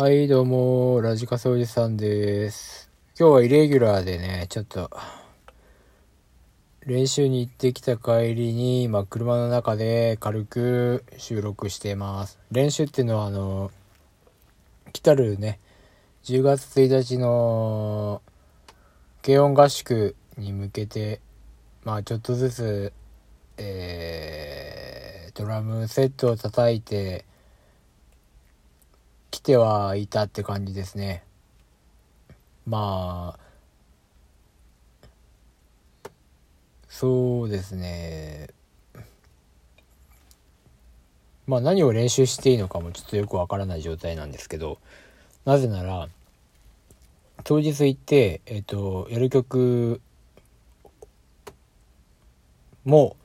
[0.00, 2.88] はい、どうも、ラジカセおじさんです。
[3.18, 4.92] 今日はイレギュラーでね、ちょっと、
[6.86, 12.38] 練習に行ってきた帰りに、まあ、車の中で軽く収録しています。
[12.52, 13.72] 練習っていうのは、あの、
[14.92, 15.58] 来たるね、
[16.22, 18.22] 10月1日の、
[19.24, 21.20] 軽音合宿に向けて、
[21.82, 22.92] まあ、ちょっとずつ、
[23.56, 27.24] えー、ドラムセットを叩いて、
[29.38, 31.22] 来てはいたって感じですね。
[32.66, 33.40] まあ、
[36.88, 38.48] そうですね。
[41.46, 44.78] まあ何を練習していいのかもちょっとよくわからない状態なんですけど、
[45.44, 46.08] なぜなら、
[47.44, 50.00] 当日行って、えっ、と、やる曲
[52.84, 53.16] も、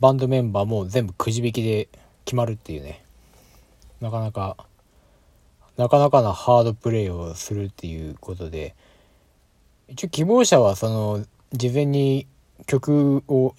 [0.00, 1.88] バンドメンバーも全部くじ引きで
[2.26, 3.02] 決まるっていうね。
[4.02, 4.66] なかなか、
[5.76, 8.74] なかなかなハードプレイをするっていうことで、
[9.88, 12.26] 一応希望者はその、事前に
[12.66, 13.54] 曲を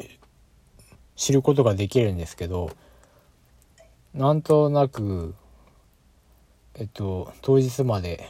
[1.15, 2.71] 知ることができるんですけど、
[4.13, 5.35] なんとなく、
[6.75, 8.29] えっと、当日まで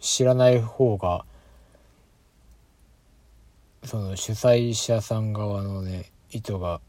[0.00, 1.24] 知らない方が、
[3.84, 6.80] その主催者さん側のね、意図が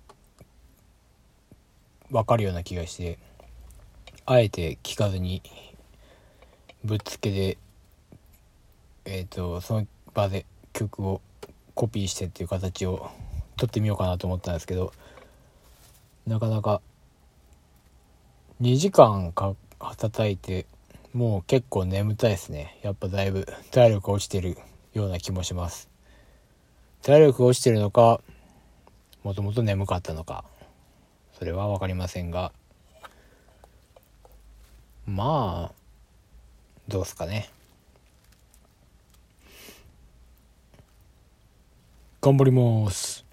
[2.11, 3.19] わかるような気がして、
[4.25, 5.41] あえて聞かずに
[6.83, 7.57] ぶっつけで
[9.05, 11.21] えっ、とその場で曲を
[11.73, 13.09] コピーしてっていう形を
[13.57, 14.93] 取ってみようかなと思ったんですけど
[16.27, 16.81] なかなか
[18.61, 19.55] 2時間か
[19.97, 20.65] 叩いて
[21.13, 22.77] もう結構眠たいですね。
[22.83, 24.57] やっぱだいぶ体力落ちてる
[24.93, 25.89] ような気もします。
[27.01, 28.21] 体力落ちてるのか
[29.23, 30.43] もともと眠かったのか
[31.33, 32.51] それは分かりませんが
[35.05, 35.78] まあ
[36.89, 37.47] どうすかね。
[42.19, 43.28] 頑張ります。